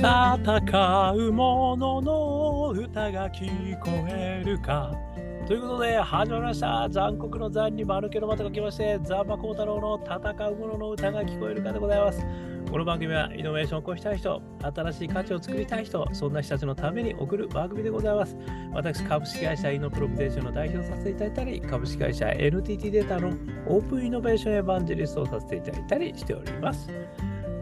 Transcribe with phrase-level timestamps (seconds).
[0.00, 4.96] 戦う者のの歌が聞こえるか。
[5.46, 6.88] ということで、始まりました。
[6.88, 12.24] 残酷の残に丸けの股が来まして、ザンマコウタロウの戦う者のの歌が聞こえるかでございます。
[12.70, 18.38] この番組はイノベーションを起こしたい人、新しい価値を作りたい人、そんな人たちのために送る番組でございます。
[18.72, 23.34] 私、株式会社イノプロビゼーションの代表させていただいたり、株式会社 NTT データの
[23.66, 26.88] オープンイノベーションエヴァンジェリストをさせていただいたりしております。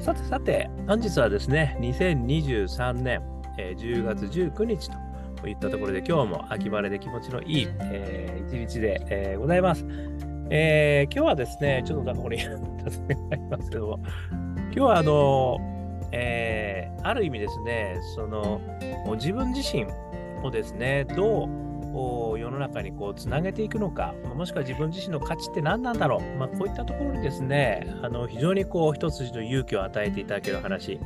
[0.00, 3.20] さてさて、本日はですね、2023年、
[3.58, 4.90] えー、10月19日
[5.40, 9.84] といったところで、今日も秋晴れで気持ちのいい、えー、一日で、えー、ございます。
[10.50, 15.58] えー、今日はですね、ちょっとなんかこれ、尋ねがありますけども、今日はあの、
[16.12, 18.60] えー、ある意味ですね、その、
[19.16, 19.84] 自分自身
[20.44, 21.67] をですね、どう
[21.98, 31.00] こう世の中にこうつなげていくのか、もしくは自分自身の価値って何なんだろう、まあ、こういったところにですね、あの非常にこう一筋の勇気を与えていただける話、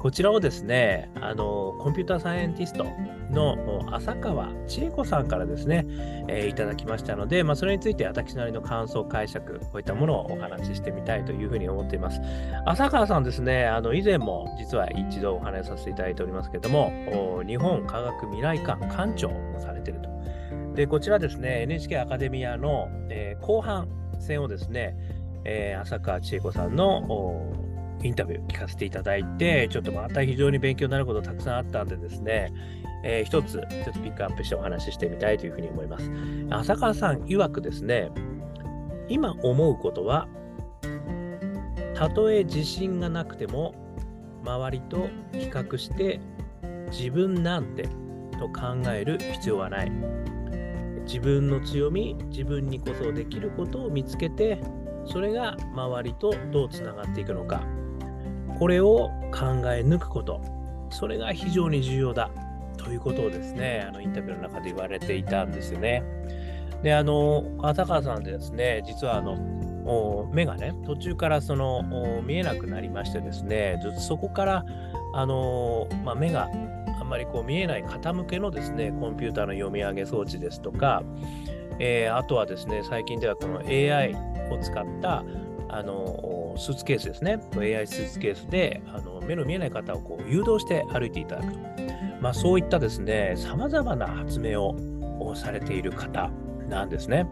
[0.00, 2.84] こちらをですね、あのコンピューターサイエンティスト
[3.30, 5.86] の浅川千恵子さんからですね、
[6.26, 12.20] えー、いただきましたので、まあ、それについて私なりの感想、解釈、こういったものをお話ししてみたいというふうに思っています。
[12.66, 16.90] 浅川さんですね、あの以前も実は一度お話しさせていただいておりますけれども、
[17.46, 20.10] 日本科学未来館館長をされていると。
[20.74, 24.96] で、こちらですね、NHK アカデミアの、えー、後半戦をですね、
[25.44, 27.52] えー、浅川千恵子さんの
[28.02, 32.52] インタビュー聞かせていただいて、ちょっとまた非常に勉強になることたくさんあったんでですね、
[33.04, 36.10] えー、一つちょっとピックアップしてお話ししてみたいというふうに思います。
[36.50, 38.10] 浅川さん曰くですね、
[39.08, 40.28] 今思うことは、
[41.94, 43.74] たとえ自信がなくても、
[44.44, 46.20] 周りと比較して
[46.90, 47.84] 自分なんて
[48.38, 49.92] と考える必要はない。
[51.04, 54.60] 自分の強み自分にこそできることを見つけて
[55.04, 57.62] それが周りとどうつながっていくのか。
[58.58, 60.40] これを考え抜くこと。
[60.90, 62.30] それが非常に重要だ。
[62.76, 66.02] ということをですねあのインタビューの中で言われていたんですよね。
[66.82, 71.82] であの浅川さんでですね実はあの目がね途中からその
[72.24, 74.64] 見えなくなりましてですねずっとそこから
[75.14, 76.48] あの、まあ、目が
[77.12, 81.02] まりこう見えない方向けのですね、コンピューターの読み上げ装置ですとか、
[81.78, 84.14] えー、あとはですね、最近ではこの AI
[84.50, 85.22] を使った
[85.68, 91.58] あのスーツケースですね、AI スーツケースであの目の見えない方をこう誘導して歩いていただくと。
[92.22, 96.30] まあ、そういったですね、さまざまな発明をされている方
[96.68, 97.26] なんですね。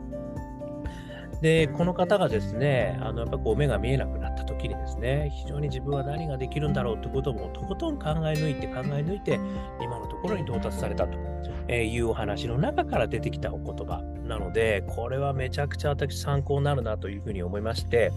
[1.40, 9.40] で、この方がですね、あのやっぱこう目が見えなくなった時にですね、非常に自分は何ができるんだろうということもとことん考え抜いて考え抜いて、
[9.80, 18.12] 今のところに到達されたというお話の中から出てきたお言葉なので、これはめちゃくちゃ私参考になるなというふうに思いまして、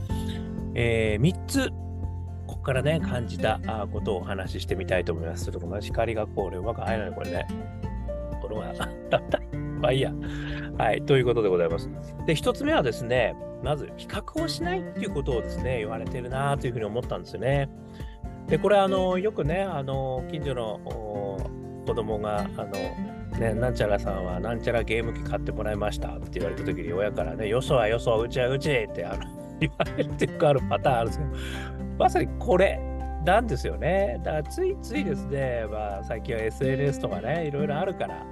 [0.75, 1.69] えー、3つ
[2.47, 3.59] ここからね、感じた
[3.91, 5.45] ことをお話ししてみたいと思います。
[5.45, 7.47] ちょっとこの光がこう、うまく入らない、これね。
[8.41, 8.73] これは。
[9.83, 10.13] まあいいや。
[10.77, 11.89] はい、ということでございます。
[12.25, 17.69] で、一つ目はですね、まず比較をしないっていうことをですね、言われてるなというふうに思ったんですよね。
[18.47, 20.79] で、これあの、よくね、あの、近所の
[21.85, 22.71] 子供が、あの、
[23.37, 31.31] ね、なんちゃらさんはなんちゃらゲーム機買ってもらいましたって言われた時に親からね、よそはよそ、うちはうちってあの言われるっていうかあるパターンあるんですけど、
[31.97, 32.79] まさにこれ
[33.25, 34.19] なんですよね。
[34.23, 38.23] だからついついですね、まあ最近は SNS とかね、いろいろあるから、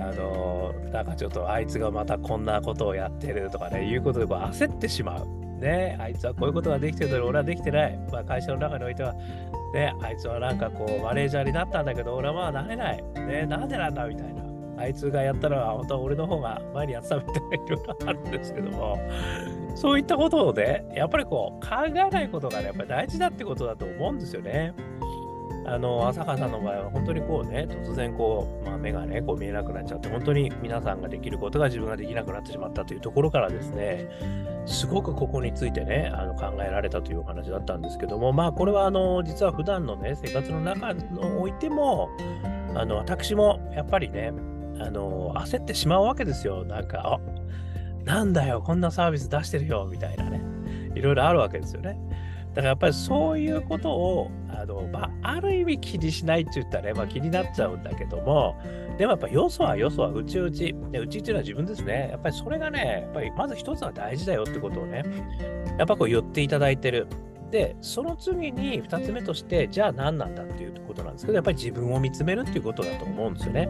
[0.00, 5.26] あのなんかちょっとあいつがまたこんなことをやってるとかね、いうことでこう焦ってしまう。
[5.58, 7.98] ね、あいつはこういうことができてるのに俺はできてない。
[8.12, 9.12] まあ、会社の中においては、
[9.74, 13.02] ね、あいつはなんかこうマネージャーになったんだけど、俺はまあなれない。
[13.26, 14.42] ね、なんでなんだみたいな。
[14.78, 18.96] あいつがやったのは本当は俺の方が前にやってたみたいないろいろあるんですけども、
[19.74, 24.72] そういったことをね、やっぱりこう考えないことがね、やっぱり大事だってことだと思うんですよね。
[25.66, 34.08] あの浅川さんの場合は本当にこうね突然こう、まあ、目がねこう見えなくなっちゃって本当に皆さんができることが自分ができなくなってしまったというところからですね
[34.66, 41.04] すごくここについてねあの考えられたというお話だったんですけどもまあこれはあの実は普段のね生活の中に
[41.38, 42.08] おいても
[42.74, 44.32] あの私もやっぱりね
[44.80, 47.20] あの焦ってしまうわけですよなんかあ
[48.04, 50.40] なんだよこんなサービス出してるよみたいなね
[50.94, 51.98] いろいろあるわけですよね。
[52.50, 58.56] だからやっぱりそういうことをあの、まあ、ある意味気にしないって言ったらね、まあ、気になっちゃうんだけども、
[58.98, 62.08] でもやっぱよそはよそはうちうち、うちっていうのは自分ですね。
[62.10, 65.04] やっぱりそれがね、やっぱりまず一つは大事だよってことをね、
[65.78, 67.06] やっぱこう言っていただいてる。
[67.50, 73.68] で、その次に2つ目として、じゃあ何なんだっていうことなんですけど、やっぱり自分を見つめるっていうことだと思うんですよね。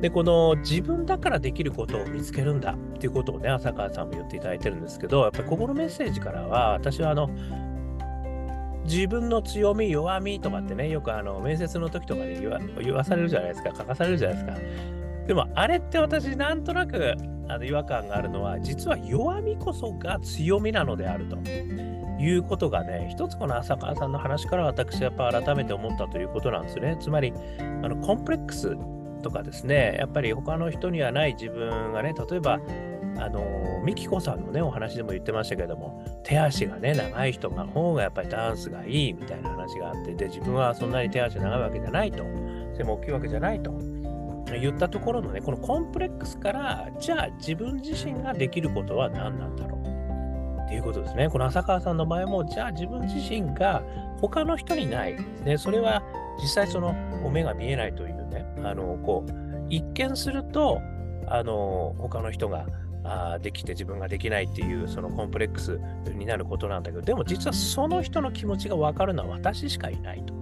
[0.00, 7.28] で、この自分だからできることを見つけるんだっていうことをね、浅川さんも言っていただいてるんですけど、やっぱりここのメッセージからは、私はあの、
[8.88, 14.58] 自分の強み、弱みとかってね、よくあの面接の時とかで言わ言わされるじゃないですか、書かされるじゃないですか。
[15.26, 17.14] でも、あれって私、なんとなく
[17.48, 21.38] あの違和感があるのは、実は弱みこそが強みなのであると。
[22.20, 26.96] いうことがね、一つこの浅川さんの話から私やっぱ改めて思ったということなんですね。
[27.00, 28.76] つまり、あのコンプレックス
[29.22, 32.58] とかですね、やっぱり他の人にはない自分がね、例えば、
[33.18, 42.24] あのミキコさんのね、お話でも言ってましたけども、手足がね、長い人が方がやっぱりダンスがいいみたいな話があって、で、自分はそんなに手足長いわけじゃないと、
[42.76, 43.72] 背も大きいわけじゃないと。
[44.60, 51.28] 言ったところのね、このコンプレックスから、じゃあ自分自身ができることは何なんだろうっていうことですね。
[51.28, 53.82] この浅川さんの場合も、じゃあ自分自身が
[54.20, 56.02] 他の人にない、ね、それは
[56.40, 56.94] 実際その
[57.30, 60.80] 目が見えないというね、あのこう一見すると
[61.26, 62.66] あの他の人が
[63.08, 65.80] あできて自分ができないっていうそのコンプレックス
[66.14, 70.34] になることなんだけどでも実はその人の気持ちが分かるのは私しかいないと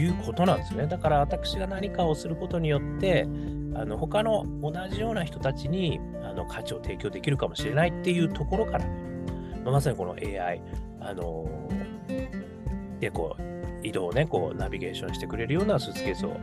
[0.00, 0.86] いうことなんですね。
[0.86, 3.26] だから私が何かをすることによって
[3.74, 8.90] あの他の同じような人たちにあの価値を提供できるかもしれないっていうところから、ね、
[9.64, 10.60] まさにこの AI
[11.00, 11.46] あの
[12.98, 16.36] でこう移動をね、こうナビゲーションしてくれるようなスーツケースを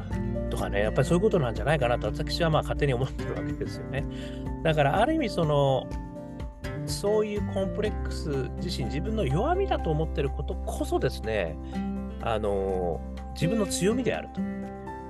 [0.50, 4.06] とかね、やっぱりそういうことなんじゃないかなと私はまあ勝手に思ってるわけですよね。
[4.64, 5.88] だからある意味その、
[6.86, 8.30] そういうコンプレックス
[8.64, 11.58] 自身、自分の弱みだと思ってることこそですね、
[12.22, 13.02] あの、
[13.34, 14.42] 自分の強みであると。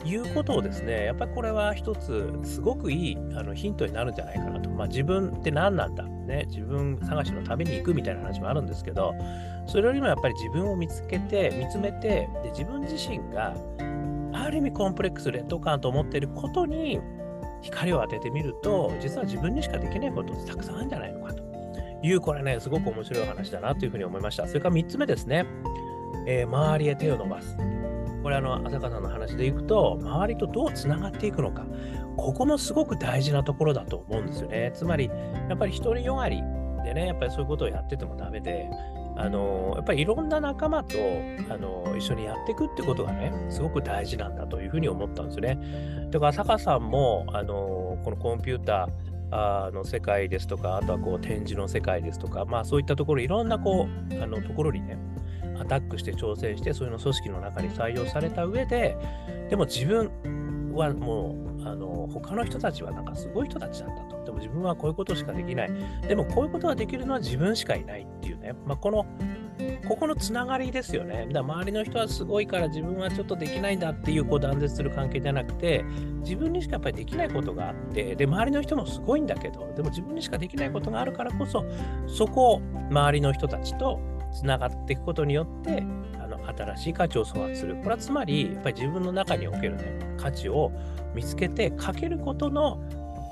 [0.05, 4.69] いうことをですね、やっぱりこれは一つ、すごくいいあのヒントになるんじゃないかなと。
[4.69, 9.13] まあ、自分って何なんだ、ね、自分探しのために行くみたいな話もあるんですけど、
[9.65, 13.55] それよりもやっぱり自分を見つけて、見つめて、で自分自身が
[14.33, 16.99] ある意味コンプレックス、劣等感と思っていることに
[17.61, 21.43] 光を当ててみると、実は自分にしかできないことってたくさんあるんじゃないのかと
[22.03, 24.47] いう、これね、すごく面白い話だなというふうに思いました。
[24.47, 25.45] それから3つ目ですね、
[26.27, 27.57] えー、周りへ手を伸ばす。
[28.25, 31.63] これあの浅香さんの話でいくと周りとどうつながっていくのか。
[32.18, 34.72] ここもすごく大事なところだと思うんですよね。
[34.74, 35.12] つまり
[35.48, 36.42] やっぱり独りよがり
[36.83, 38.68] でねやっぱりそういうことをやっててもダメで
[39.16, 40.98] あのやっぱりいろんな仲間と
[41.51, 46.10] あの一緒にやっていくってことがねすごく大事なんだというふうに思ったんですよね。
[46.10, 54.98] だから坂さんもあのこのコンピューターあの世界ですとかあとはこう展示の世界ですとかまあそういったところいろんなこうあのところにね
[55.59, 58.97] アタックして挑戦して、そういうの組織の中に採用された上で、
[59.49, 60.11] でも自分
[60.73, 64.23] はもう、あの他の人たちはなんかすごい人たちなんだと。
[64.25, 65.71] でも自分はこういうことしかできない。
[66.07, 68.53] でもこういうことができるのは自分しかいないっていうね。
[68.65, 69.05] まあ、この、
[69.87, 71.27] ここのつながりですよね。
[71.31, 75.83] だ周りの人はすごいから自分はちょっとできないんだっていうこう断絶する関係じゃなくて、
[76.21, 81.65] 自分にしかやっぱりできないことがあって、で、周りの人もすごいんだけど、でも自分にしかできないことがあるからこそ、
[82.07, 83.99] そこを周りの人たちと
[84.35, 85.81] つながっていくことによって
[86.21, 87.77] あの新しい価値を創発する。
[87.77, 89.83] これはつまりやっぱり自分の中における、ね、
[90.17, 90.71] 価値を
[91.13, 92.79] 見つけてかけることの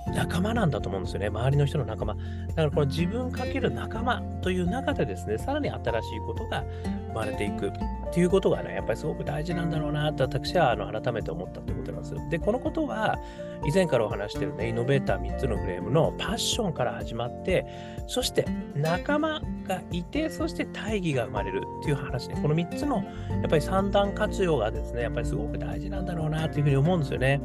[0.07, 1.27] 仲間なんだと思うんですよね。
[1.27, 2.15] 周りの人の仲間。
[2.15, 2.19] だ
[2.55, 6.63] からこの自分かける仲間という中でですね、さらに新しいことが
[7.07, 7.71] 生まれていくっ
[8.13, 12.19] ていうことがね、やっぱりすごく大事なんだろうなと私はあの改めて思ったということなんですよ。
[12.29, 13.17] で、このことは
[13.65, 17.65] 以前からお話してるね、イノベーター3つのフレームのパッションから始まって、
[18.07, 18.45] そして
[18.75, 23.03] 仲間がいて、そして大義が生まれるっていう話ね、この3つのや
[23.47, 27.41] っぱり三段活用がですね、やっぱりすごく大事なんだろうなというふうに思うんですよね。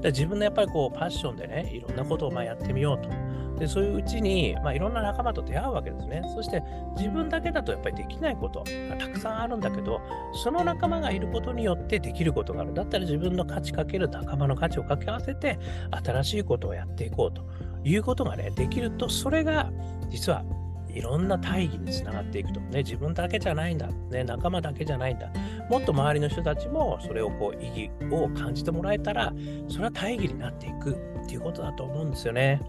[0.00, 3.10] で自分のやっぱりこうパッションでね、いろんなことをまやってみようと。
[3.58, 6.22] でそういううちに、まあ、いろんな仲間と出会うわけですね。
[6.32, 6.62] そして
[6.96, 10.00] 自分だけだとやっぱりできないことがたくさんあるんだけど、
[10.44, 12.72] その仲間がいることによってできることがある。
[12.72, 15.58] だったら自分の価値かける仲間の価値を掛け合わせて、
[15.90, 17.42] 新しいことをやっていこうと
[17.82, 19.72] いうことがね、できると、それが
[20.08, 20.44] 実は
[20.88, 22.60] いろんな大義につながっていくと。
[22.60, 23.88] ね、自分だけじゃないんだ。
[24.10, 25.30] ね、仲間だけじゃないんだ。
[25.68, 29.32] もっと周りの人たちもそれをこう意義を感じてもらえたら、
[29.68, 32.60] それは大義になっていくっていうことだと思うんですよね。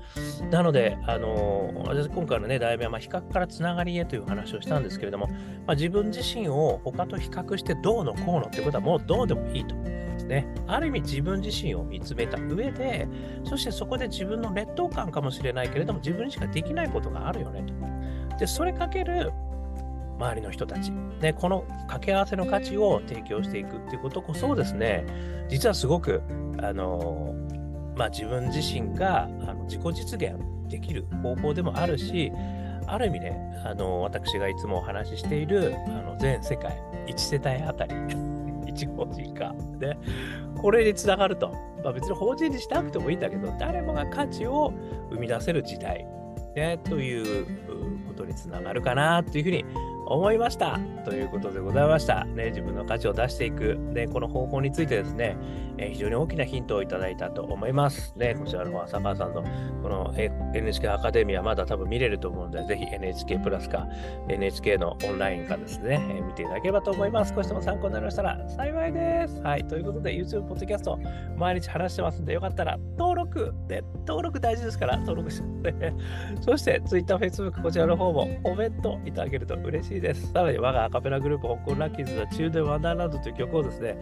[0.52, 5.28] なので、あの私今回のね、題名は、ま比較からつながりへという話をしたんですけれども、
[5.66, 9.76] まあ、自分自身を他と比較してどうのこうのってことはもうどうでもいいと。
[10.30, 13.08] ね、ある意味自分自身を見つめた上で、
[13.44, 17.64] そしてそこで自分の劣等感かもしれないけれども、自分にしかできないことがあるよね
[18.30, 18.38] と。
[18.38, 19.34] で、それかける
[20.20, 25.06] 周りの人たち、ね、この掛け合わせの価値を提供していくっていうことこそですね、
[25.50, 26.22] 実はすごく、
[26.62, 27.34] あの
[27.96, 30.36] まあ、自分自身があの自己実現
[30.70, 32.32] できる方法でもあるし、
[32.86, 36.72] ある意味ね、あの私がいつもお話ししているあの全世界
[37.08, 37.96] 1世帯あたり。
[38.96, 39.98] 法人化、ね、
[40.58, 41.52] これにつながると、
[41.84, 44.74] まあ、別に法人にしなくてもいいんだけど、誰もが価値を
[45.12, 46.06] 生み出せる時代、
[46.56, 47.46] ね、という
[48.08, 49.66] ことにつながるかなというふうに
[50.10, 50.80] 思いました。
[51.06, 52.26] ということでございました。
[52.26, 55.38] ね、自分の価値を出していく、ね、この方法についてですね、
[55.78, 58.14] えー、非常に大きなヒントをいただいたと思います。
[58.18, 59.44] ね、こちらの方は浅川さんの
[59.84, 63.88] この NHK アカデミアまだ多分見れると思うので、ぜひ NHK プラスか
[64.28, 67.34] NHK のオンラインかですね、えー、見ていただければと思います。
[67.36, 69.40] 少しでも参考になりましたら幸いです。
[69.42, 71.00] はい、ということで YouTube、ポッドキャスト
[71.38, 75.94] 毎日話してますんで、よかったら登録、ね、登録大事ですから登録して、
[76.42, 80.32] そして Twitter、Facebook こちらの方もコメントいただけると嬉しいです。
[80.32, 83.98] さらに我がアカペラグループ、香港ラッキーズは中でワンダーランドという曲をですね、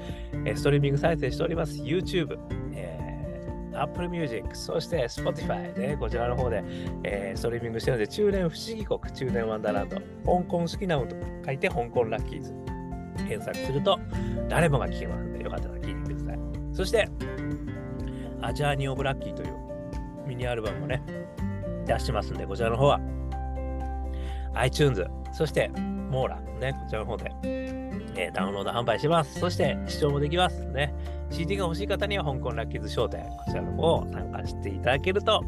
[0.56, 1.82] ストリーミング再生しております。
[1.82, 2.38] YouTube、
[2.74, 6.64] えー、Apple Music、そして Spotify ね、こちらの方で、
[7.04, 12.54] えー、ストリーミングしてるので、中年不思議国、中年ワンダーランド、香港好きな運と書いて香港ラッキーズ。
[13.28, 14.00] 検索すると
[14.48, 16.40] 誰もが聞けますので、よかったら聞いてみてください。
[16.72, 17.10] そして、
[18.42, 19.56] アジャーニ・オブ・ラッキーという
[20.28, 21.02] ミニアルバムもね、
[21.86, 23.00] 出してますんで、こちらの方は
[24.54, 25.06] iTunes、
[25.38, 25.70] そして
[26.10, 29.40] モーラね、こちらの方で、えー、ダウンロード販売します。
[29.40, 30.92] そして視聴もできますね。
[31.30, 35.44] CD が欲しい方には香港ラッキーズ商店、こちらの方を参加していただけると、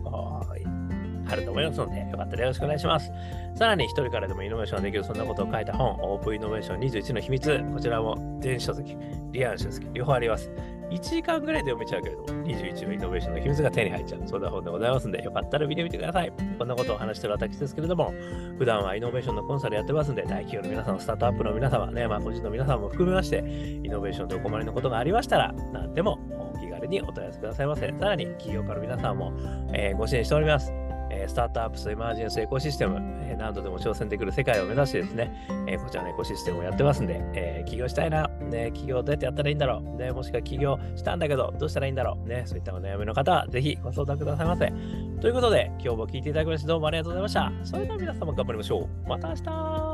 [1.29, 3.11] あると思いますので、よかったらよろしくお願いします。
[3.55, 8.97] さらに、一人からでもイノベーションができる、そんなことを書いた本、オープンイノベーション21の秘密、こちらも電子書籍、
[9.31, 10.51] リアル書籍、両方あります。
[10.89, 14.21] 1時間ぐらいで読めちゃうけれども、21のイノベーションの秘密が手に入っちゃう。
[14.25, 16.33] そんな本でございますんで、よかったら見てみてください。
[16.57, 18.13] こんなことを話してる私ですけれども、
[18.57, 26.17] 普段はイノベーションのコンサルやってますんで、大企業の皆さん、スタートアップの皆様ね、まあ個人の皆さんも含めまして、イノベーションでお困りのことがありましたら、何でも
[26.53, 27.87] お気軽にお問い合わせくださいませ。
[27.87, 29.31] さらに、企業家の皆さんも、
[29.73, 30.88] えー、ご支援しております。
[31.09, 44.71] えスタートアップスエマージェンスエコシステム、え何度でも挑戦できる世界を目指してですね、えこちらのエコシステムをやってますんで、え起業したいな、ね、起業どうやってやったらいいんだろう、ね、もしくは起業したんだけど、どうしたらいいんだろう、ね、そういったお悩みの方は、ぜひご相談くださいませ。
[45.21, 47.51] ということで、今日も聞いていただきましてどうもありがとうございました。
[47.63, 49.07] それでは皆様頑張りましょう。
[49.07, 49.88] また明日